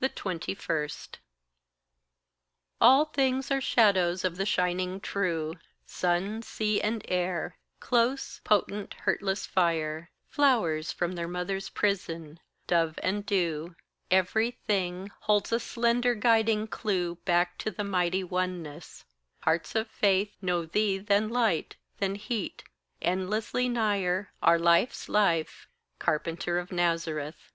[0.00, 0.88] 21.
[2.80, 5.54] All things are shadows of the shining true:
[5.86, 13.24] Sun, sea, and air close, potent, hurtless fire Flowers from their mother's prison dove, and
[13.24, 13.76] dew
[14.10, 19.04] Every thing holds a slender guiding clue Back to the mighty oneness:
[19.42, 22.64] hearts of faith Know thee than light, than heat,
[23.00, 25.68] endlessly nigher, Our life's life,
[26.00, 27.52] carpenter of Nazareth.